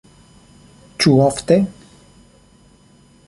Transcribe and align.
Ofte? 1.27 1.59